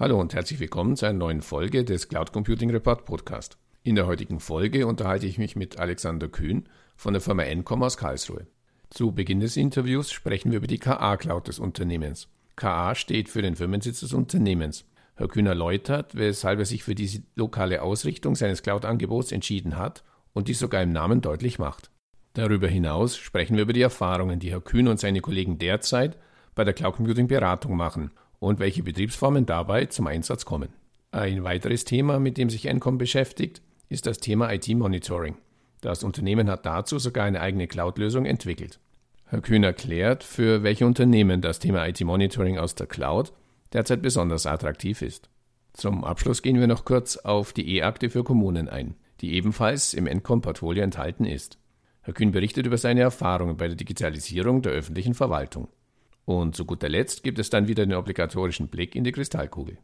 Hallo 0.00 0.20
und 0.20 0.32
herzlich 0.32 0.60
willkommen 0.60 0.94
zu 0.94 1.06
einer 1.06 1.18
neuen 1.18 1.42
Folge 1.42 1.82
des 1.82 2.08
Cloud 2.08 2.32
Computing 2.32 2.70
Report 2.70 3.04
Podcast. 3.04 3.58
In 3.82 3.96
der 3.96 4.06
heutigen 4.06 4.38
Folge 4.38 4.86
unterhalte 4.86 5.26
ich 5.26 5.38
mich 5.38 5.56
mit 5.56 5.80
Alexander 5.80 6.28
Kühn 6.28 6.68
von 6.94 7.14
der 7.14 7.20
Firma 7.20 7.42
Encom 7.42 7.82
aus 7.82 7.96
Karlsruhe. 7.96 8.46
Zu 8.90 9.10
Beginn 9.10 9.40
des 9.40 9.56
Interviews 9.56 10.12
sprechen 10.12 10.52
wir 10.52 10.58
über 10.58 10.68
die 10.68 10.78
KA 10.78 11.16
Cloud 11.16 11.48
des 11.48 11.58
Unternehmens. 11.58 12.28
KA 12.54 12.94
steht 12.94 13.28
für 13.28 13.42
den 13.42 13.56
Firmensitz 13.56 13.98
des 13.98 14.12
Unternehmens. 14.12 14.84
Herr 15.16 15.26
Kühn 15.26 15.46
erläutert, 15.46 16.14
weshalb 16.14 16.60
er 16.60 16.64
sich 16.64 16.84
für 16.84 16.94
diese 16.94 17.24
lokale 17.34 17.82
Ausrichtung 17.82 18.36
seines 18.36 18.62
Cloud-Angebots 18.62 19.32
entschieden 19.32 19.76
hat 19.76 20.04
und 20.32 20.46
dies 20.46 20.60
sogar 20.60 20.80
im 20.80 20.92
Namen 20.92 21.22
deutlich 21.22 21.58
macht. 21.58 21.90
Darüber 22.34 22.68
hinaus 22.68 23.16
sprechen 23.16 23.56
wir 23.56 23.64
über 23.64 23.72
die 23.72 23.82
Erfahrungen, 23.82 24.38
die 24.38 24.52
Herr 24.52 24.60
Kühn 24.60 24.86
und 24.86 25.00
seine 25.00 25.20
Kollegen 25.20 25.58
derzeit 25.58 26.16
bei 26.54 26.62
der 26.62 26.74
Cloud 26.74 26.94
Computing 26.94 27.26
Beratung 27.26 27.76
machen 27.76 28.12
und 28.38 28.58
welche 28.58 28.82
Betriebsformen 28.82 29.46
dabei 29.46 29.86
zum 29.86 30.06
Einsatz 30.06 30.44
kommen. 30.44 30.70
Ein 31.10 31.44
weiteres 31.44 31.84
Thema, 31.84 32.18
mit 32.18 32.36
dem 32.36 32.50
sich 32.50 32.66
Encom 32.66 32.98
beschäftigt, 32.98 33.62
ist 33.88 34.06
das 34.06 34.18
Thema 34.18 34.52
IT-Monitoring. 34.52 35.36
Das 35.80 36.02
Unternehmen 36.04 36.50
hat 36.50 36.66
dazu 36.66 36.98
sogar 36.98 37.24
eine 37.24 37.40
eigene 37.40 37.66
Cloud-Lösung 37.66 38.26
entwickelt. 38.26 38.78
Herr 39.26 39.40
Kühn 39.40 39.62
erklärt, 39.62 40.24
für 40.24 40.62
welche 40.62 40.86
Unternehmen 40.86 41.40
das 41.40 41.58
Thema 41.58 41.86
IT-Monitoring 41.86 42.58
aus 42.58 42.74
der 42.74 42.86
Cloud 42.86 43.32
derzeit 43.72 44.02
besonders 44.02 44.46
attraktiv 44.46 45.02
ist. 45.02 45.28
Zum 45.72 46.04
Abschluss 46.04 46.42
gehen 46.42 46.58
wir 46.58 46.66
noch 46.66 46.84
kurz 46.84 47.16
auf 47.16 47.52
die 47.52 47.76
E-Akte 47.76 48.10
für 48.10 48.24
Kommunen 48.24 48.68
ein, 48.68 48.94
die 49.20 49.34
ebenfalls 49.34 49.94
im 49.94 50.06
Encom-Portfolio 50.06 50.82
enthalten 50.82 51.24
ist. 51.24 51.58
Herr 52.02 52.14
Kühn 52.14 52.32
berichtet 52.32 52.66
über 52.66 52.78
seine 52.78 53.02
Erfahrungen 53.02 53.56
bei 53.56 53.68
der 53.68 53.76
Digitalisierung 53.76 54.62
der 54.62 54.72
öffentlichen 54.72 55.14
Verwaltung. 55.14 55.68
Und 56.28 56.54
zu 56.54 56.66
guter 56.66 56.90
Letzt 56.90 57.22
gibt 57.22 57.38
es 57.38 57.48
dann 57.48 57.68
wieder 57.68 57.86
den 57.86 57.94
obligatorischen 57.94 58.68
Blick 58.68 58.94
in 58.94 59.02
die 59.02 59.12
Kristallkugel. 59.12 59.78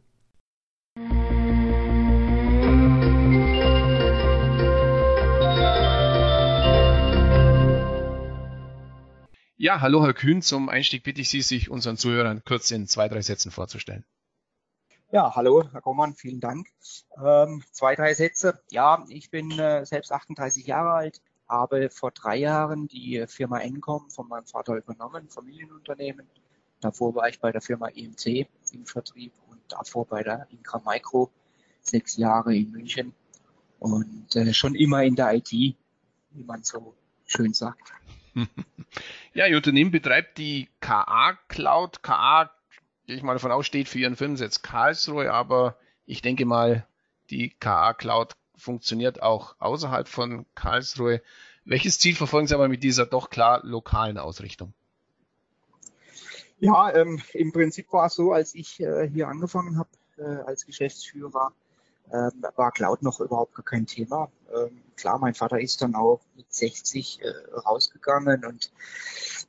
Ja, 9.57 9.81
hallo 9.81 10.03
Herr 10.03 10.13
Kühn. 10.13 10.43
Zum 10.43 10.69
Einstieg 10.69 11.01
bitte 11.01 11.21
ich 11.21 11.29
Sie, 11.29 11.41
sich 11.41 11.71
unseren 11.71 11.97
Zuhörern 11.97 12.43
kurz 12.45 12.69
in 12.69 12.85
zwei, 12.85 13.09
drei 13.09 13.23
Sätzen 13.23 13.49
vorzustellen. 13.49 14.05
Ja, 15.11 15.35
hallo, 15.35 15.63
Herr 15.71 15.81
Kommann, 15.81 16.13
vielen 16.13 16.41
Dank. 16.41 16.67
Ähm, 17.17 17.63
zwei, 17.71 17.95
drei 17.95 18.13
Sätze. 18.13 18.61
Ja, 18.69 19.03
ich 19.09 19.31
bin 19.31 19.49
äh, 19.57 19.83
selbst 19.87 20.11
38 20.11 20.67
Jahre 20.67 20.91
alt, 20.91 21.21
habe 21.47 21.89
vor 21.89 22.11
drei 22.11 22.37
Jahren 22.37 22.87
die 22.87 23.25
Firma 23.27 23.59
Encom 23.59 24.09
von 24.09 24.27
meinem 24.27 24.45
Vater 24.45 24.75
übernommen, 24.75 25.29
Familienunternehmen. 25.29 26.27
Davor 26.81 27.15
war 27.15 27.29
ich 27.29 27.39
bei 27.39 27.51
der 27.51 27.61
Firma 27.61 27.87
EMC 27.89 28.47
im 28.71 28.85
Vertrieb 28.85 29.33
und 29.49 29.59
davor 29.69 30.05
bei 30.05 30.23
der 30.23 30.47
Intra 30.51 30.81
Micro 30.85 31.31
sechs 31.81 32.17
Jahre 32.17 32.55
in 32.55 32.71
München 32.71 33.13
und 33.79 34.35
äh, 34.35 34.53
schon 34.53 34.75
immer 34.75 35.03
in 35.03 35.15
der 35.15 35.33
IT, 35.35 35.51
wie 35.51 36.43
man 36.45 36.63
so 36.63 36.95
schön 37.25 37.53
sagt. 37.53 37.91
Ja, 39.33 39.47
Ihr 39.47 39.57
Unternehmen 39.57 39.91
betreibt 39.91 40.37
die 40.37 40.69
KA 40.79 41.37
Cloud. 41.49 42.01
KA, 42.03 42.51
gehe 43.05 43.17
ich 43.17 43.21
mal 43.21 43.33
davon 43.33 43.51
aus, 43.51 43.65
steht 43.65 43.89
für 43.89 43.99
Ihren 43.99 44.15
Firmensitz 44.15 44.61
Karlsruhe, 44.61 45.33
aber 45.33 45.77
ich 46.05 46.21
denke 46.21 46.45
mal, 46.45 46.87
die 47.29 47.49
KA 47.49 47.93
Cloud 47.93 48.33
funktioniert 48.57 49.21
auch 49.21 49.55
außerhalb 49.59 50.07
von 50.07 50.45
Karlsruhe. 50.55 51.21
Welches 51.65 51.99
Ziel 51.99 52.15
verfolgen 52.15 52.47
Sie 52.47 52.55
aber 52.55 52.67
mit 52.67 52.83
dieser 52.83 53.05
doch 53.05 53.29
klar 53.29 53.61
lokalen 53.63 54.17
Ausrichtung? 54.17 54.73
Ja, 56.59 56.93
ähm, 56.93 57.21
im 57.33 57.51
Prinzip 57.51 57.91
war 57.91 58.07
es 58.07 58.15
so, 58.15 58.31
als 58.31 58.55
ich 58.55 58.79
äh, 58.79 59.09
hier 59.09 59.27
angefangen 59.27 59.77
habe 59.77 59.89
äh, 60.17 60.43
als 60.45 60.65
Geschäftsführer, 60.65 61.51
ähm, 62.13 62.31
war 62.55 62.71
Cloud 62.71 63.01
noch 63.01 63.19
überhaupt 63.19 63.55
gar 63.55 63.65
kein 63.65 63.85
Thema. 63.85 64.29
Ähm, 64.53 64.81
klar, 64.95 65.19
mein 65.19 65.33
Vater 65.33 65.59
ist 65.59 65.81
dann 65.81 65.95
auch 65.95 66.21
mit 66.35 66.45
60 66.53 67.21
äh, 67.21 67.29
rausgegangen 67.59 68.45
und 68.45 68.71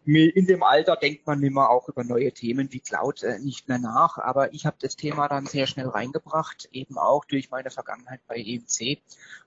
in 0.07 0.47
dem 0.47 0.63
Alter 0.63 0.95
denkt 0.97 1.27
man 1.27 1.43
immer 1.43 1.69
auch 1.71 1.89
über 1.89 2.05
neue 2.05 2.33
Themen 2.33 2.73
wie 2.73 2.79
Cloud 2.79 3.25
äh, 3.25 3.41
nicht 3.41 3.69
mehr 3.69 3.79
nach. 3.79 4.19
Aber 4.19 4.55
ich 4.55 4.65
habe 4.65 4.77
das 4.81 4.95
Thema 4.95 5.27
dann 5.27 5.47
sehr 5.47 5.67
schnell 5.67 5.89
reingebracht, 5.89 6.69
eben 6.71 6.97
auch 6.97 7.25
durch 7.25 7.51
meine 7.51 7.71
Vergangenheit 7.71 8.21
bei 8.29 8.37
EMC, 8.37 9.03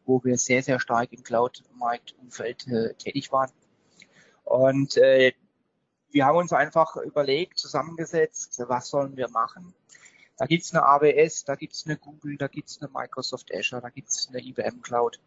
wo 0.06 0.22
wir 0.24 0.38
sehr, 0.38 0.62
sehr 0.62 0.80
stark 0.81 1.14
im 1.14 1.24
Cloud-Marktumfeld 1.24 2.68
äh, 2.68 2.94
tätig 2.96 3.31
waren. 3.31 3.52
Und 4.44 4.98
äh, 4.98 5.31
wir 6.12 6.25
haben 6.25 6.38
uns 6.38 6.52
einfach 6.52 6.98
überlegt, 6.98 7.58
zusammengesetzt, 7.58 8.62
was 8.68 8.90
sollen 8.90 9.16
wir 9.16 9.30
machen? 9.30 9.74
Da 10.38 10.46
gibt's 10.46 10.74
eine 10.74 10.86
AWS, 10.86 11.46
da 11.46 11.56
gibt's 11.56 11.86
eine 11.86 11.98
Google, 11.98 12.36
da 12.38 12.48
gibt's 12.48 12.81
eine 12.81 12.90
Microsoft 12.94 13.53
Azure, 13.53 13.81
da 13.81 13.90
gibt's 13.90 14.28
eine 14.30 14.42
IBM 14.42 14.81
Cloud. 14.81 15.19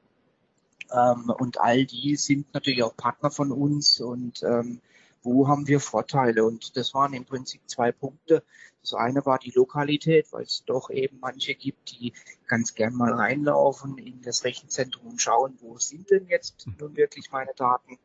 Ähm, 0.90 1.30
und 1.38 1.60
all 1.60 1.86
die 1.86 2.16
sind 2.16 2.52
natürlich 2.52 2.82
auch 2.82 2.96
Partner 2.96 3.30
von 3.30 3.50
uns 3.50 4.00
und 4.00 4.42
ähm, 4.42 4.80
wo 5.22 5.48
haben 5.48 5.66
wir 5.66 5.80
Vorteile? 5.80 6.44
Und 6.44 6.76
das 6.76 6.94
waren 6.94 7.12
im 7.14 7.24
Prinzip 7.24 7.62
zwei 7.66 7.92
Punkte. 7.92 8.42
Das 8.80 8.94
eine 8.94 9.24
war 9.24 9.38
die 9.38 9.52
Lokalität, 9.52 10.32
weil 10.32 10.42
es 10.42 10.64
doch 10.66 10.90
eben 10.90 11.20
manche 11.20 11.54
gibt, 11.54 11.92
die 11.92 12.12
ganz 12.48 12.74
gern 12.74 12.94
mal 12.94 13.12
reinlaufen 13.12 13.96
in 13.98 14.20
das 14.22 14.44
Rechenzentrum 14.44 15.06
und 15.06 15.22
schauen, 15.22 15.56
wo 15.60 15.78
sind 15.78 16.10
denn 16.10 16.26
jetzt 16.26 16.66
nun 16.78 16.96
wirklich 16.96 17.30
meine 17.30 17.52
Daten? 17.56 17.98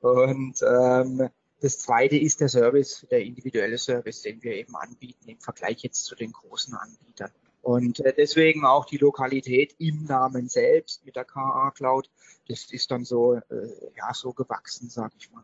Und 0.00 0.62
ähm, 0.62 1.30
das 1.60 1.78
zweite 1.78 2.16
ist 2.16 2.40
der 2.40 2.48
Service, 2.48 3.06
der 3.10 3.22
individuelle 3.22 3.78
Service, 3.78 4.22
den 4.22 4.42
wir 4.42 4.52
eben 4.52 4.76
anbieten 4.76 5.28
im 5.28 5.40
Vergleich 5.40 5.82
jetzt 5.82 6.04
zu 6.04 6.14
den 6.14 6.30
großen 6.30 6.74
Anbietern. 6.74 7.30
Und 7.62 8.00
äh, 8.00 8.12
deswegen 8.12 8.66
auch 8.66 8.84
die 8.84 8.98
Lokalität 8.98 9.74
im 9.78 10.04
Namen 10.04 10.48
selbst 10.48 11.04
mit 11.06 11.16
der 11.16 11.24
KA 11.24 11.72
Cloud. 11.74 12.10
Das 12.46 12.70
ist 12.70 12.90
dann 12.90 13.04
so, 13.04 13.34
äh, 13.34 13.40
ja, 13.96 14.12
so 14.12 14.34
gewachsen, 14.34 14.90
sage 14.90 15.14
ich 15.18 15.32
mal. 15.32 15.42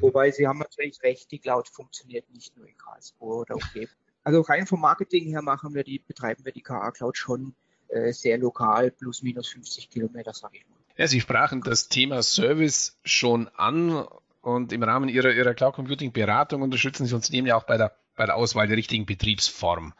Wobei 0.00 0.30
Sie 0.30 0.46
haben 0.46 0.58
natürlich 0.58 1.02
recht, 1.02 1.30
die 1.30 1.38
Cloud 1.38 1.68
funktioniert 1.68 2.30
nicht 2.30 2.56
nur 2.56 2.66
in 2.66 2.76
Karlsruhe 2.76 3.36
oder 3.36 3.54
Umgebung. 3.56 3.94
Also 4.22 4.40
rein 4.42 4.66
vom 4.66 4.80
Marketing 4.80 5.28
her 5.28 5.42
machen 5.42 5.74
wir 5.74 5.84
die, 5.84 5.98
betreiben 5.98 6.44
wir 6.44 6.52
die 6.52 6.60
KA 6.60 6.90
Cloud 6.90 7.16
schon 7.16 7.54
äh, 7.88 8.12
sehr 8.12 8.38
lokal, 8.38 8.90
plus 8.90 9.22
minus 9.22 9.48
50 9.48 9.90
Kilometer, 9.90 10.32
sage 10.34 10.58
ich 10.58 10.68
mal. 10.68 10.78
Ja, 10.96 11.06
Sie 11.06 11.20
sprachen 11.20 11.62
das 11.62 11.88
Thema 11.88 12.22
Service 12.22 12.98
schon 13.04 13.48
an 13.48 14.06
und 14.40 14.72
im 14.72 14.82
Rahmen 14.82 15.08
Ihrer, 15.08 15.32
Ihrer 15.32 15.54
Cloud 15.54 15.74
Computing 15.74 16.12
Beratung 16.12 16.62
unterstützen 16.62 17.06
Sie 17.06 17.14
Unternehmen 17.14 17.46
ja 17.46 17.56
auch 17.56 17.64
bei 17.64 17.76
der, 17.76 17.96
bei 18.16 18.26
der 18.26 18.36
Auswahl 18.36 18.66
der 18.66 18.76
richtigen 18.76 19.06
Betriebsform. 19.06 19.94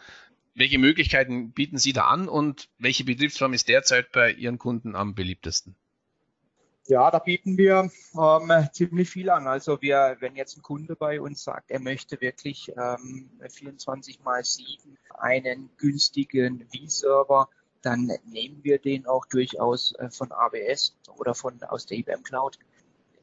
Welche 0.54 0.78
Möglichkeiten 0.78 1.52
bieten 1.52 1.78
Sie 1.78 1.92
da 1.92 2.08
an 2.08 2.28
und 2.28 2.68
welche 2.78 3.04
Betriebsform 3.04 3.52
ist 3.52 3.68
derzeit 3.68 4.12
bei 4.12 4.32
Ihren 4.32 4.58
Kunden 4.58 4.96
am 4.96 5.14
beliebtesten? 5.14 5.76
Ja, 6.88 7.10
da 7.10 7.18
bieten 7.18 7.58
wir 7.58 7.90
ähm, 8.14 8.68
ziemlich 8.72 9.10
viel 9.10 9.28
an. 9.28 9.46
Also 9.46 9.82
wir, 9.82 10.16
wenn 10.20 10.36
jetzt 10.36 10.56
ein 10.56 10.62
Kunde 10.62 10.96
bei 10.96 11.20
uns 11.20 11.44
sagt, 11.44 11.70
er 11.70 11.80
möchte 11.80 12.18
wirklich 12.22 12.72
ähm, 12.78 13.28
24 13.46 14.24
mal 14.24 14.42
7 14.42 14.96
einen 15.18 15.68
günstigen 15.76 16.66
V-Server, 16.72 17.50
dann 17.82 18.10
nehmen 18.24 18.64
wir 18.64 18.78
den 18.78 19.06
auch 19.06 19.26
durchaus 19.26 19.92
äh, 19.96 20.08
von 20.08 20.32
AWS 20.32 20.96
oder 21.18 21.34
von 21.34 21.62
aus 21.62 21.84
der 21.84 21.98
IBM 21.98 22.22
Cloud. 22.22 22.58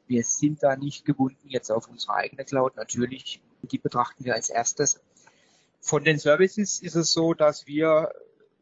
Wir 0.06 0.22
sind 0.22 0.62
da 0.62 0.76
nicht 0.76 1.04
gebunden 1.04 1.48
jetzt 1.48 1.72
auf 1.72 1.88
unsere 1.88 2.14
eigene 2.14 2.44
Cloud. 2.44 2.76
Natürlich, 2.76 3.42
die 3.62 3.78
betrachten 3.78 4.24
wir 4.24 4.34
als 4.34 4.48
erstes. 4.48 5.00
Von 5.80 6.04
den 6.04 6.20
Services 6.20 6.80
ist 6.80 6.94
es 6.94 7.12
so, 7.12 7.34
dass 7.34 7.66
wir 7.66 8.12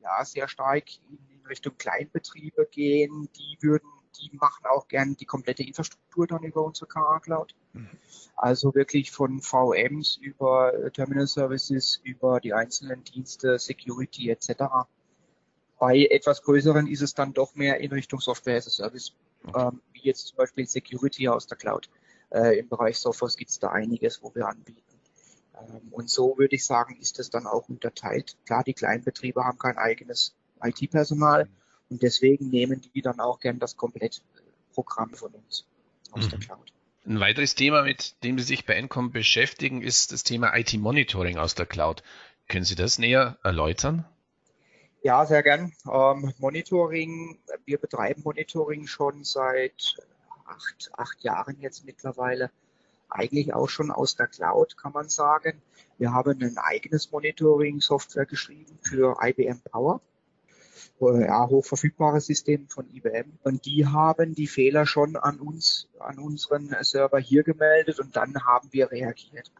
ja 0.02 0.24
sehr 0.24 0.48
stark 0.48 0.84
in 1.10 1.46
Richtung 1.46 1.76
Kleinbetriebe 1.76 2.66
gehen. 2.70 3.28
Die 3.36 3.58
würden 3.60 3.88
die 4.18 4.30
machen 4.36 4.64
auch 4.66 4.88
gern 4.88 5.16
die 5.16 5.24
komplette 5.24 5.62
Infrastruktur 5.62 6.26
dann 6.26 6.42
über 6.42 6.64
unsere 6.64 6.86
KA 6.86 7.20
Cloud. 7.20 7.54
Mhm. 7.72 7.88
Also 8.36 8.74
wirklich 8.74 9.10
von 9.10 9.40
VMs 9.40 10.16
über 10.16 10.72
Terminal 10.92 11.26
Services, 11.26 12.00
über 12.02 12.40
die 12.40 12.54
einzelnen 12.54 13.04
Dienste, 13.04 13.58
Security 13.58 14.30
etc. 14.30 14.64
Bei 15.78 16.06
etwas 16.10 16.42
größeren 16.42 16.86
ist 16.86 17.02
es 17.02 17.14
dann 17.14 17.32
doch 17.32 17.54
mehr 17.54 17.80
in 17.80 17.92
Richtung 17.92 18.20
Software 18.20 18.56
as 18.56 18.66
a 18.66 18.70
Service, 18.70 19.14
okay. 19.46 19.68
ähm, 19.68 19.80
wie 19.92 20.02
jetzt 20.02 20.28
zum 20.28 20.36
Beispiel 20.36 20.66
Security 20.66 21.28
aus 21.28 21.46
der 21.46 21.56
Cloud. 21.56 21.88
Äh, 22.30 22.58
Im 22.58 22.68
Bereich 22.68 22.98
Software 22.98 23.28
gibt 23.36 23.50
es 23.50 23.58
da 23.58 23.70
einiges, 23.70 24.22
wo 24.22 24.34
wir 24.34 24.48
anbieten. 24.48 24.82
Ähm, 25.58 25.88
und 25.90 26.10
so 26.10 26.38
würde 26.38 26.56
ich 26.56 26.64
sagen, 26.64 26.96
ist 27.00 27.18
es 27.18 27.30
dann 27.30 27.46
auch 27.46 27.68
unterteilt. 27.68 28.36
Klar, 28.46 28.64
die 28.64 28.74
Kleinbetriebe 28.74 29.44
haben 29.44 29.58
kein 29.58 29.78
eigenes 29.78 30.34
IT-Personal. 30.62 31.44
Mhm 31.44 31.63
und 31.90 32.02
deswegen 32.02 32.50
nehmen 32.50 32.80
die 32.94 33.02
dann 33.02 33.20
auch 33.20 33.40
gern 33.40 33.58
das 33.58 33.76
Komplettprogramm 33.76 35.14
von 35.14 35.32
uns 35.32 35.66
aus 36.12 36.26
mhm. 36.26 36.30
der 36.30 36.38
Cloud. 36.40 36.72
Ein 37.06 37.20
weiteres 37.20 37.54
Thema, 37.54 37.82
mit 37.82 38.22
dem 38.24 38.38
Sie 38.38 38.44
sich 38.44 38.64
bei 38.64 38.74
Encom 38.74 39.12
beschäftigen, 39.12 39.82
ist 39.82 40.12
das 40.12 40.22
Thema 40.22 40.56
IT-Monitoring 40.56 41.36
aus 41.36 41.54
der 41.54 41.66
Cloud. 41.66 42.02
Können 42.48 42.64
Sie 42.64 42.76
das 42.76 42.98
näher 42.98 43.38
erläutern? 43.42 44.06
Ja, 45.02 45.26
sehr 45.26 45.42
gern. 45.42 45.72
Ähm, 45.86 46.32
Monitoring, 46.38 47.38
wir 47.66 47.76
betreiben 47.76 48.22
Monitoring 48.24 48.86
schon 48.86 49.22
seit 49.24 49.96
acht, 50.46 50.90
acht 50.96 51.22
Jahren 51.22 51.60
jetzt 51.60 51.84
mittlerweile. 51.84 52.50
eigentlich 53.10 53.52
auch 53.54 53.68
schon 53.68 53.90
aus 53.90 54.16
der 54.16 54.26
Cloud, 54.26 54.76
kann 54.78 54.92
man 54.92 55.08
sagen. 55.08 55.60
Wir 55.98 56.12
haben 56.12 56.42
ein 56.42 56.56
eigenes 56.56 57.12
Monitoring-Software 57.12 58.26
geschrieben 58.26 58.78
für 58.82 59.18
IBM 59.22 59.60
Power 59.60 60.00
ja, 61.12 61.46
hochverfügbares 61.48 62.26
System 62.26 62.68
von 62.68 62.88
IBM. 62.92 63.38
Und 63.42 63.66
die 63.66 63.86
haben 63.86 64.34
die 64.34 64.46
Fehler 64.46 64.86
schon 64.86 65.16
an 65.16 65.40
uns, 65.40 65.88
an 65.98 66.18
unseren 66.18 66.74
Server 66.80 67.18
hier 67.18 67.42
gemeldet 67.42 68.00
und 68.00 68.16
dann 68.16 68.34
haben 68.44 68.68
wir 68.72 68.90
reagiert. 68.90 69.52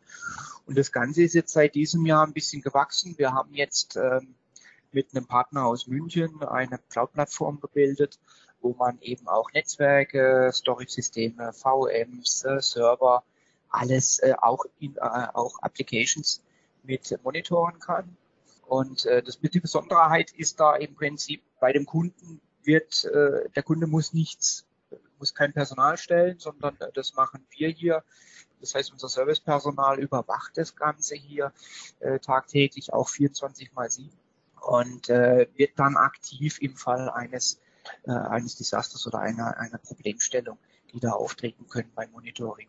Und 0.67 0.79
das 0.79 0.93
Ganze 0.93 1.23
ist 1.23 1.35
jetzt 1.35 1.53
seit 1.53 1.75
diesem 1.75 2.07
Jahr 2.07 2.27
ein 2.27 2.33
bisschen 2.33 2.63
gewachsen. 2.63 3.15
Wir 3.19 3.33
haben 3.33 3.55
jetzt 3.55 3.97
ähm, 3.97 4.35
mit 4.93 5.15
einem 5.15 5.27
Partner 5.27 5.67
aus 5.67 5.87
München 5.87 6.43
eine 6.43 6.79
Cloud-Plattform 6.89 7.61
gebildet, 7.61 8.19
wo 8.61 8.75
man 8.75 8.99
eben 9.03 9.29
auch 9.29 9.53
Netzwerke, 9.53 10.51
Storage-Systeme, 10.53 11.53
VMs, 11.53 12.45
äh, 12.45 12.61
Server, 12.61 13.23
alles 13.69 14.21
äh, 14.21 14.35
auch, 14.41 14.65
in, 14.79 14.97
äh, 14.97 15.01
auch 15.35 15.59
Applications 15.61 16.43
mit 16.83 17.19
monitoren 17.23 17.79
kann. 17.79 18.17
Und 18.67 19.07
äh, 19.07 19.23
das, 19.23 19.39
die 19.41 19.61
Besonderheit 19.61 20.33
ist 20.33 20.61
da 20.61 20.77
im 20.77 20.95
Prinzip 20.95 21.43
bei 21.61 21.73
dem 21.73 21.87
Kunden 21.87 22.41
wird, 22.63 23.05
äh, 23.05 23.49
der 23.55 23.63
Kunde 23.63 23.87
muss 23.87 24.13
nichts, 24.13 24.67
muss 25.19 25.35
kein 25.35 25.53
Personal 25.53 25.97
stellen, 25.97 26.39
sondern 26.39 26.77
äh, 26.81 26.91
das 26.95 27.15
machen 27.15 27.47
wir 27.51 27.69
hier. 27.69 28.03
Das 28.61 28.75
heißt, 28.75 28.93
unser 28.93 29.09
Servicepersonal 29.09 29.99
überwacht 29.99 30.57
das 30.57 30.75
Ganze 30.75 31.17
hier 31.17 31.53
äh, 32.01 32.19
tagtäglich 32.19 32.93
auch 32.93 33.09
24 33.09 33.75
mal 33.75 33.91
7 33.91 34.11
und 34.63 35.11
äh, 35.11 35.47
wird 35.57 35.79
dann 35.79 35.97
aktiv 35.97 36.59
im 36.63 36.77
Fall 36.77 37.11
eines, 37.11 37.61
äh, 38.05 38.13
eines 38.13 38.57
Desasters 38.57 39.07
oder 39.07 39.19
einer, 39.19 39.59
einer 39.59 39.79
Problemstellung, 39.79 40.59
die 40.93 41.01
da 41.01 41.11
auftreten 41.11 41.69
können 41.69 41.93
beim 41.95 42.11
Monitoring. 42.13 42.69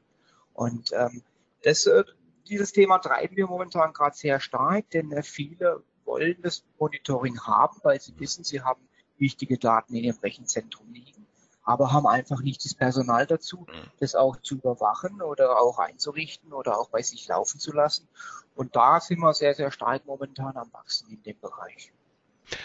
Und 0.54 0.92
ähm, 0.94 1.24
das, 1.64 1.86
äh, 1.86 2.04
dieses 2.48 2.72
Thema 2.72 3.00
treiben 3.00 3.36
wir 3.36 3.48
momentan 3.48 3.94
gerade 3.94 4.16
sehr 4.16 4.40
stark, 4.40 4.90
denn 4.92 5.12
äh, 5.12 5.24
viele 5.24 5.84
wollen 6.06 6.38
das 6.42 6.64
Monitoring 6.80 7.40
haben, 7.42 7.78
weil 7.84 8.00
sie 8.00 8.18
wissen, 8.20 8.44
sie 8.44 8.62
haben 8.62 8.82
wichtige 9.18 9.58
Daten 9.58 9.96
in 9.96 10.04
ihrem 10.04 10.20
Rechenzentrum 10.20 10.92
liegen, 10.92 11.26
aber 11.64 11.92
haben 11.92 12.06
einfach 12.06 12.42
nicht 12.42 12.64
das 12.64 12.74
Personal 12.74 13.26
dazu, 13.26 13.66
mhm. 13.68 13.90
das 14.00 14.16
auch 14.16 14.38
zu 14.38 14.56
überwachen 14.56 15.22
oder 15.22 15.60
auch 15.60 15.80
einzurichten 15.80 16.54
oder 16.54 16.80
auch 16.80 16.90
bei 16.90 17.02
sich 17.02 17.28
laufen 17.28 17.60
zu 17.60 17.74
lassen. 17.74 18.08
Und 18.56 18.76
da 18.76 19.00
sind 19.00 19.20
wir 19.20 19.34
sehr, 19.34 19.56
sehr 19.56 19.72
stark 19.72 20.06
momentan 20.06 20.56
am 20.56 20.72
Wachsen 20.74 21.12
in 21.12 21.24
dem 21.24 21.40
Bereich. 21.40 21.92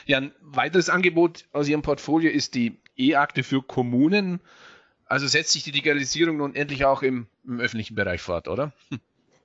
Ja, 0.06 0.18
ein 0.18 0.34
weiteres 0.40 0.90
Angebot 0.90 1.46
aus 1.52 1.66
Ihrem 1.66 1.82
Portfolio 1.82 2.30
ist 2.30 2.54
die 2.54 2.78
E-Akte 2.96 3.42
für 3.42 3.62
Kommunen. 3.62 4.40
Also 5.06 5.26
setzt 5.26 5.52
sich 5.52 5.64
die 5.64 5.72
Digitalisierung 5.72 6.36
nun 6.36 6.54
endlich 6.54 6.84
auch 6.84 7.02
im, 7.02 7.26
im 7.44 7.60
öffentlichen 7.60 7.94
Bereich 7.94 8.20
fort, 8.20 8.46
oder? 8.46 8.72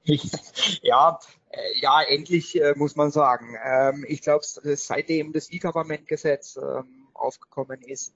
ja, 0.82 1.20
äh, 1.50 1.80
ja, 1.80 2.02
endlich 2.04 2.62
äh, 2.62 2.74
muss 2.76 2.96
man 2.96 3.12
sagen. 3.12 3.56
Ähm, 3.64 4.06
ich 4.08 4.22
glaube, 4.22 4.46
seitdem 4.46 5.34
das 5.34 5.52
E-Government-Gesetz 5.52 6.58
ähm, 6.58 7.08
aufgekommen 7.14 7.82
ist, 7.82 8.14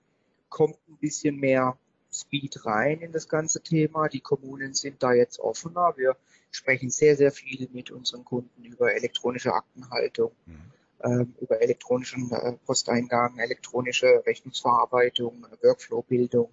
kommt 0.49 0.77
ein 0.87 0.97
bisschen 0.97 1.37
mehr 1.37 1.77
Speed 2.11 2.65
rein 2.65 3.01
in 3.01 3.11
das 3.11 3.27
ganze 3.27 3.61
Thema. 3.61 4.07
Die 4.07 4.19
Kommunen 4.19 4.73
sind 4.73 5.01
da 5.03 5.13
jetzt 5.13 5.39
offener. 5.39 5.93
Wir 5.97 6.15
sprechen 6.51 6.89
sehr, 6.89 7.15
sehr 7.15 7.31
viel 7.31 7.69
mit 7.71 7.91
unseren 7.91 8.25
Kunden 8.25 8.63
über 8.63 8.93
elektronische 8.93 9.53
Aktenhaltung, 9.53 10.31
mhm. 10.45 10.61
ähm, 11.03 11.35
über 11.39 11.61
elektronischen 11.61 12.31
äh, 12.31 12.53
Posteingang, 12.65 13.37
elektronische 13.37 14.23
Rechnungsverarbeitung, 14.25 15.45
Workflow-Bildung 15.61 16.49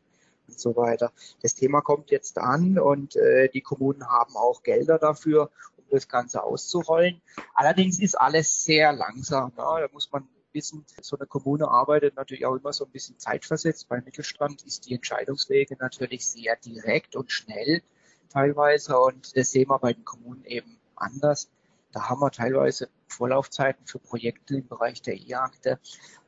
und 0.48 0.58
so 0.58 0.76
weiter. 0.76 1.12
Das 1.42 1.54
Thema 1.54 1.80
kommt 1.80 2.10
jetzt 2.10 2.38
an 2.38 2.78
und 2.78 3.16
äh, 3.16 3.48
die 3.48 3.60
Kommunen 3.60 4.06
haben 4.08 4.36
auch 4.36 4.62
Gelder 4.62 4.98
dafür, 4.98 5.50
um 5.76 5.84
das 5.90 6.08
Ganze 6.08 6.42
auszurollen. 6.42 7.20
Allerdings 7.54 8.00
ist 8.00 8.14
alles 8.14 8.64
sehr 8.64 8.92
langsam. 8.92 9.52
Ja. 9.56 9.80
Da 9.80 9.88
muss 9.92 10.10
man 10.12 10.28
wissen, 10.52 10.84
so 11.02 11.16
eine 11.16 11.26
Kommune 11.26 11.68
arbeitet 11.68 12.16
natürlich 12.16 12.46
auch 12.46 12.56
immer 12.56 12.72
so 12.72 12.84
ein 12.84 12.90
bisschen 12.90 13.18
zeitversetzt. 13.18 13.88
Beim 13.88 14.02
Mittelstand 14.04 14.62
ist 14.62 14.86
die 14.86 14.94
Entscheidungswege 14.94 15.76
natürlich 15.78 16.26
sehr 16.26 16.56
direkt 16.56 17.14
und 17.14 17.30
schnell 17.30 17.82
teilweise 18.30 18.98
und 18.98 19.36
das 19.36 19.50
sehen 19.50 19.68
wir 19.68 19.78
bei 19.78 19.92
den 19.92 20.04
Kommunen 20.04 20.44
eben 20.44 20.78
anders. 20.96 21.48
Da 21.92 22.08
haben 22.08 22.20
wir 22.20 22.30
teilweise 22.30 22.88
Vorlaufzeiten 23.08 23.86
für 23.86 23.98
Projekte 23.98 24.56
im 24.56 24.66
Bereich 24.66 25.00
der 25.02 25.14
E-Akte 25.14 25.78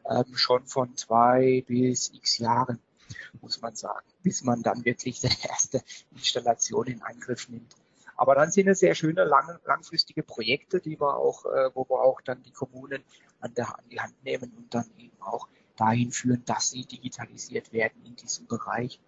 ähm, 0.09 0.37
schon 0.37 0.65
von 0.67 0.97
zwei 0.97 1.65
bis 1.67 2.13
x 2.15 2.39
Jahren 2.39 2.81
muss 3.41 3.61
man 3.61 3.75
sagen, 3.75 4.07
bis 4.23 4.43
man 4.45 4.63
dann 4.63 4.85
wirklich 4.85 5.21
die 5.21 5.31
erste 5.49 5.83
Installation 6.13 6.87
in 6.87 7.03
Angriff 7.03 7.49
nimmt. 7.49 7.75
Aber 8.17 8.35
dann 8.35 8.51
sind 8.51 8.67
es 8.67 8.81
sehr 8.81 8.97
schöne 8.97 9.25
lang, 9.25 9.61
langfristige 9.65 10.25
Projekte, 10.25 10.81
die 10.81 11.01
wir 11.01 11.17
auch, 11.17 11.45
äh, 11.45 11.71
wo 11.75 11.85
wir 11.89 12.03
auch 12.03 12.21
dann 12.21 12.43
die 12.43 12.51
Kommunen 12.51 13.05
an, 13.41 13.55
der, 13.55 13.79
an 13.79 13.85
die 13.91 14.01
Hand 14.01 14.25
nehmen 14.25 14.53
und 14.57 14.75
dann 14.75 14.91
eben 14.99 15.23
auch 15.23 15.47
dahin 15.77 16.11
führen, 16.11 16.45
dass 16.45 16.71
sie 16.71 16.85
digitalisiert 16.85 17.73
werden 17.73 18.05
in 18.05 18.17
diesem 18.17 18.49
Bereich. 18.49 19.01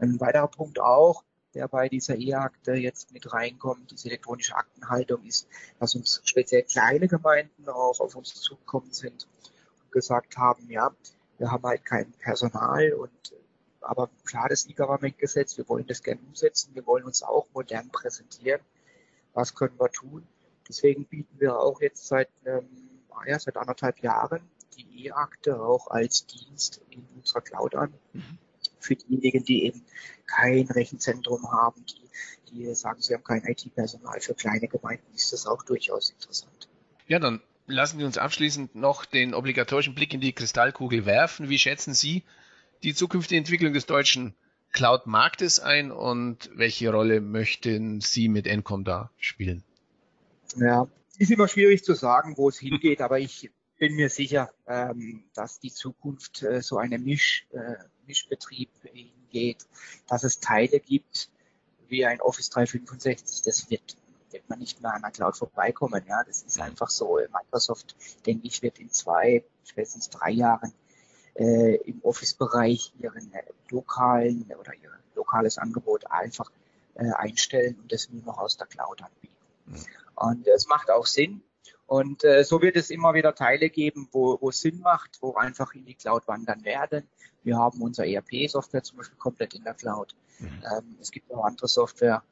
Ein 0.00 0.20
weiterer 0.20 0.48
Punkt 0.48 0.80
auch, 0.80 1.22
der 1.54 1.68
bei 1.68 1.88
dieser 1.88 2.16
E-Akte 2.16 2.72
jetzt 2.72 3.12
mit 3.12 3.32
reinkommt, 3.32 3.90
diese 3.90 4.08
elektronische 4.08 4.56
Aktenhaltung, 4.56 5.24
ist, 5.24 5.48
dass 5.78 5.94
uns 5.94 6.20
speziell 6.24 6.62
kleine 6.64 7.08
Gemeinden 7.08 7.68
auch 7.68 8.00
auf 8.00 8.16
uns 8.16 8.34
zugekommen 8.34 8.92
sind 8.92 9.28
und 9.84 9.92
gesagt 9.92 10.36
haben, 10.36 10.68
ja, 10.68 10.92
wir 11.38 11.50
haben 11.50 11.62
halt 11.62 11.84
kein 11.84 12.12
Personal 12.12 12.92
und 12.92 13.34
aber 13.80 14.10
klar, 14.24 14.48
das 14.48 14.66
E-Government-Gesetz, 14.68 15.56
wir 15.56 15.68
wollen 15.68 15.86
das 15.86 16.02
gerne 16.02 16.20
umsetzen, 16.26 16.74
wir 16.74 16.86
wollen 16.86 17.04
uns 17.04 17.22
auch 17.22 17.46
modern 17.54 17.90
präsentieren. 17.90 18.60
Was 19.34 19.54
können 19.54 19.78
wir 19.78 19.90
tun? 19.90 20.26
Deswegen 20.68 21.04
bieten 21.06 21.40
wir 21.40 21.58
auch 21.58 21.80
jetzt 21.80 22.06
seit, 22.06 22.28
ähm, 22.44 22.68
ja, 23.26 23.38
seit 23.38 23.56
anderthalb 23.56 24.00
Jahren 24.00 24.42
die 24.76 25.06
E-Akte 25.06 25.60
auch 25.60 25.88
als 25.88 26.26
Dienst 26.26 26.80
in 26.90 27.06
unserer 27.16 27.40
Cloud 27.40 27.74
an. 27.74 27.94
Mhm. 28.12 28.38
Für 28.80 28.96
diejenigen, 28.96 29.44
die 29.44 29.64
eben 29.64 29.84
kein 30.26 30.66
Rechenzentrum 30.68 31.50
haben, 31.50 31.84
die, 31.86 32.10
die 32.50 32.74
sagen, 32.74 33.00
sie 33.00 33.14
haben 33.14 33.24
kein 33.24 33.44
IT-Personal. 33.44 34.20
Für 34.20 34.34
kleine 34.34 34.68
Gemeinden 34.68 35.14
ist 35.14 35.32
das 35.32 35.46
auch 35.46 35.62
durchaus 35.62 36.10
interessant. 36.10 36.68
Ja, 37.06 37.18
dann 37.18 37.42
lassen 37.66 37.98
Sie 37.98 38.04
uns 38.04 38.18
abschließend 38.18 38.74
noch 38.74 39.04
den 39.04 39.34
obligatorischen 39.34 39.94
Blick 39.94 40.14
in 40.14 40.20
die 40.20 40.32
Kristallkugel 40.32 41.06
werfen. 41.06 41.48
Wie 41.48 41.58
schätzen 41.58 41.94
Sie 41.94 42.24
die 42.82 42.94
zukünftige 42.94 43.38
Entwicklung 43.38 43.72
des 43.72 43.86
deutschen 43.86 44.34
Cloud-Marktes 44.72 45.60
ein 45.60 45.90
und 45.90 46.50
welche 46.54 46.90
Rolle 46.90 47.20
möchten 47.20 48.00
Sie 48.00 48.28
mit 48.28 48.46
Encom 48.46 48.84
da 48.84 49.10
spielen? 49.16 49.64
Ja, 50.56 50.88
ist 51.18 51.30
immer 51.30 51.48
schwierig 51.48 51.84
zu 51.84 51.94
sagen, 51.94 52.36
wo 52.36 52.48
es 52.48 52.58
hingeht, 52.58 53.00
aber 53.00 53.18
ich 53.18 53.50
bin 53.78 53.94
mir 53.94 54.08
sicher, 54.08 54.50
ähm, 54.66 55.24
dass 55.34 55.60
die 55.60 55.72
Zukunft 55.72 56.42
äh, 56.42 56.62
so 56.62 56.78
eine 56.78 56.98
Misch, 56.98 57.46
äh, 57.52 57.74
Mischbetrieb 58.06 58.70
hingeht, 58.82 59.66
dass 60.08 60.24
es 60.24 60.40
Teile 60.40 60.80
gibt, 60.80 61.30
wie 61.88 62.04
ein 62.04 62.20
Office 62.20 62.50
365, 62.50 63.42
das 63.42 63.70
wird, 63.70 63.96
wird 64.30 64.48
man 64.48 64.58
nicht 64.58 64.82
mehr 64.82 64.94
an 64.94 65.02
der 65.02 65.10
Cloud 65.10 65.36
vorbeikommen. 65.36 66.02
Ja, 66.06 66.22
das 66.24 66.42
ist 66.42 66.60
einfach 66.60 66.90
so. 66.90 67.18
Microsoft, 67.32 67.96
denke 68.26 68.46
ich, 68.46 68.62
wird 68.62 68.78
in 68.78 68.90
zwei, 68.90 69.44
spätestens 69.64 70.10
drei 70.10 70.30
Jahren 70.30 70.72
äh, 71.38 71.76
im 71.76 72.00
Office-Bereich 72.02 72.92
ihren 72.98 73.32
äh, 73.32 73.42
lokalen 73.70 74.44
oder 74.58 74.74
ihr 74.74 74.90
lokales 75.14 75.58
Angebot 75.58 76.10
einfach 76.10 76.50
äh, 76.94 77.10
einstellen 77.12 77.76
und 77.80 77.92
das 77.92 78.10
nur 78.10 78.22
noch 78.24 78.38
aus 78.38 78.56
der 78.56 78.66
Cloud 78.66 79.02
anbieten. 79.02 79.34
Mhm. 79.66 79.84
Und 80.16 80.46
es 80.48 80.66
macht 80.68 80.90
auch 80.90 81.06
Sinn. 81.06 81.42
Und 81.86 82.22
äh, 82.24 82.44
so 82.44 82.60
wird 82.60 82.76
es 82.76 82.90
immer 82.90 83.14
wieder 83.14 83.34
Teile 83.34 83.70
geben, 83.70 84.08
wo, 84.12 84.36
wo 84.40 84.50
es 84.50 84.60
Sinn 84.60 84.80
macht, 84.80 85.18
wo 85.22 85.34
einfach 85.34 85.74
in 85.74 85.86
die 85.86 85.94
Cloud 85.94 86.28
wandern 86.28 86.64
werden. 86.64 87.08
Wir 87.44 87.56
haben 87.56 87.80
unser 87.80 88.06
ERP-Software 88.06 88.82
zum 88.82 88.98
Beispiel 88.98 89.16
komplett 89.16 89.54
in 89.54 89.64
der 89.64 89.74
Cloud. 89.74 90.14
Mhm. 90.38 90.62
Ähm, 90.70 90.98
es 91.00 91.10
gibt 91.10 91.32
auch 91.32 91.44
andere 91.44 91.68
Software, 91.68 92.22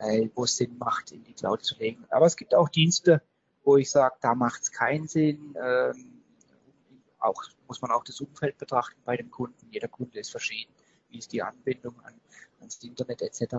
äh, 0.00 0.28
wo 0.34 0.44
es 0.44 0.56
Sinn 0.56 0.76
macht, 0.78 1.12
in 1.12 1.24
die 1.24 1.32
Cloud 1.32 1.64
zu 1.64 1.76
legen. 1.78 2.04
Aber 2.10 2.26
es 2.26 2.36
gibt 2.36 2.54
auch 2.54 2.68
Dienste, 2.68 3.22
wo 3.64 3.76
ich 3.76 3.90
sage, 3.90 4.16
da 4.20 4.34
macht 4.34 4.62
es 4.62 4.72
keinen 4.72 5.08
Sinn. 5.08 5.56
Ähm, 5.58 6.15
auch 7.18 7.42
muss 7.66 7.82
man 7.82 7.90
auch 7.90 8.04
das 8.04 8.20
Umfeld 8.20 8.58
betrachten 8.58 9.00
bei 9.04 9.16
dem 9.16 9.30
Kunden. 9.30 9.68
Jeder 9.70 9.88
Kunde 9.88 10.18
ist 10.18 10.30
verschieden. 10.30 10.72
Wie 11.08 11.18
ist 11.18 11.32
die 11.32 11.42
Anbindung 11.42 11.94
an, 12.04 12.14
ans 12.60 12.82
Internet 12.82 13.22
etc. 13.22 13.56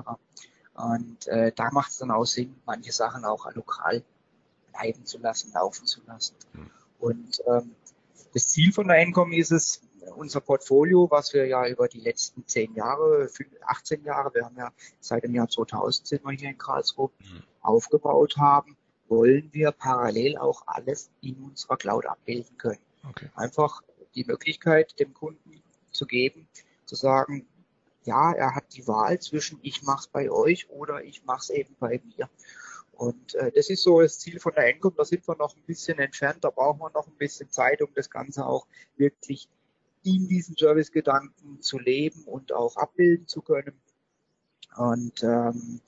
Und 0.73 1.27
äh, 1.27 1.51
da 1.55 1.71
macht 1.71 1.91
es 1.91 1.97
dann 1.97 2.11
auch 2.11 2.25
Sinn, 2.25 2.55
manche 2.65 2.91
Sachen 2.91 3.25
auch 3.25 3.51
lokal 3.53 4.03
bleiben 4.71 5.05
zu 5.05 5.17
lassen, 5.17 5.51
laufen 5.53 5.87
zu 5.87 6.01
lassen. 6.05 6.35
Mhm. 6.53 6.69
Und 6.99 7.43
ähm, 7.47 7.75
das 8.33 8.47
Ziel 8.47 8.71
von 8.71 8.87
der 8.87 8.97
Encom 8.97 9.31
ist 9.31 9.51
es, 9.51 9.81
unser 10.15 10.39
Portfolio, 10.39 11.09
was 11.11 11.33
wir 11.33 11.47
ja 11.47 11.67
über 11.67 11.87
die 11.87 11.99
letzten 11.99 12.47
zehn 12.47 12.73
Jahre, 12.75 13.29
18 13.65 14.03
Jahre, 14.03 14.33
wir 14.33 14.45
haben 14.45 14.55
ja 14.57 14.71
seit 14.99 15.23
dem 15.23 15.35
Jahr 15.35 15.49
2000 15.49 16.07
sind 16.07 16.23
wir 16.23 16.31
hier 16.31 16.49
in 16.49 16.57
Karlsruhe, 16.57 17.09
mhm. 17.19 17.43
aufgebaut 17.61 18.37
haben, 18.37 18.77
wollen 19.09 19.49
wir 19.51 19.71
parallel 19.71 20.37
auch 20.37 20.63
alles 20.65 21.09
in 21.21 21.35
unserer 21.43 21.77
Cloud 21.77 22.05
abbilden 22.05 22.57
können. 22.57 22.79
Okay. 23.09 23.29
Einfach 23.35 23.81
die 24.15 24.25
Möglichkeit 24.25 24.99
dem 24.99 25.13
Kunden 25.13 25.61
zu 25.91 26.05
geben, 26.05 26.47
zu 26.85 26.95
sagen, 26.95 27.47
ja, 28.03 28.31
er 28.31 28.55
hat 28.55 28.73
die 28.73 28.87
Wahl 28.87 29.19
zwischen 29.19 29.59
ich 29.61 29.83
mache 29.83 30.01
es 30.01 30.07
bei 30.07 30.31
euch 30.31 30.69
oder 30.69 31.03
ich 31.03 31.25
mache 31.25 31.41
es 31.41 31.49
eben 31.49 31.75
bei 31.79 32.01
mir. 32.03 32.29
Und 32.93 33.35
äh, 33.35 33.51
das 33.51 33.69
ist 33.69 33.83
so 33.83 34.01
das 34.01 34.17
Ziel 34.17 34.39
von 34.39 34.53
der 34.55 34.67
Encom. 34.67 34.93
Da 34.95 35.05
sind 35.05 35.27
wir 35.27 35.35
noch 35.35 35.55
ein 35.55 35.63
bisschen 35.63 35.99
entfernt. 35.99 36.43
Da 36.43 36.49
brauchen 36.49 36.79
wir 36.79 36.89
noch 36.91 37.05
ein 37.05 37.17
bisschen 37.17 37.51
Zeit, 37.51 37.81
um 37.81 37.89
das 37.93 38.09
Ganze 38.09 38.45
auch 38.45 38.65
wirklich 38.95 39.47
in 40.03 40.27
diesen 40.27 40.55
Servicegedanken 40.55 41.61
zu 41.61 41.77
leben 41.77 42.23
und 42.23 42.53
auch 42.53 42.75
abbilden 42.77 43.27
zu 43.27 43.41
können. 43.41 43.79
Und 44.75 45.21
ähm, 45.23 45.81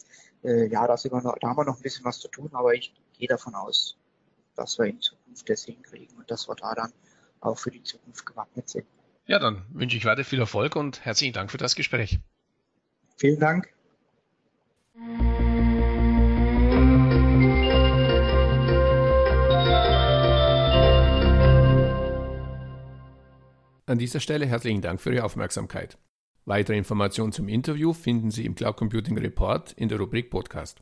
äh, 0.44 0.68
ja, 0.68 0.86
da, 0.88 0.98
sind 0.98 1.13
wir 1.13 1.22
noch, 1.22 1.38
da 1.39 1.50
haben 1.50 1.58
wir 1.58 1.66
noch 1.66 1.78
ein 1.78 1.82
bisschen 1.82 2.06
was 2.06 2.20
zu 2.20 2.28
tun, 2.28 2.50
aber 2.54 2.74
ich 2.74 2.94
gehe 3.18 3.28
davon 3.28 3.56
aus, 3.56 3.98
dass 4.60 4.78
wir 4.78 4.86
in 4.88 5.00
Zukunft 5.00 5.50
das 5.50 5.63
hinkriegen 5.63 6.18
und 6.18 6.30
dass 6.30 6.50
wir 6.50 6.56
da 6.56 6.75
dann 6.75 6.92
auch 7.39 7.58
für 7.58 7.72
die 7.72 7.82
Zukunft 7.82 8.25
gewappnet 8.25 8.68
sind. 8.68 8.86
Ja, 9.25 9.39
dann 9.39 9.63
wünsche 9.70 9.96
ich 9.96 10.04
weiter 10.06 10.25
viel 10.25 10.39
Erfolg 10.39 10.75
und 10.75 11.06
herzlichen 11.06 11.34
Dank 11.34 11.50
für 11.50 11.58
das 11.58 11.75
Gespräch. 11.75 12.20
Vielen 13.16 13.39
Dank. 13.39 13.70
An 23.86 23.98
dieser 23.98 24.20
Stelle 24.20 24.46
herzlichen 24.46 24.82
Dank 24.82 25.00
für 25.00 25.13
Ihre 25.13 25.24
Aufmerksamkeit. 25.24 25.98
Weitere 26.46 26.78
Informationen 26.78 27.32
zum 27.32 27.48
Interview 27.48 27.94
finden 27.94 28.30
Sie 28.30 28.46
im 28.46 28.56
Cloud 28.56 28.75
Computing 28.75 29.18
Report 29.18 29.72
in 29.74 29.88
der 29.89 30.00
Rubrik 30.00 30.30
Podcast. 30.30 30.82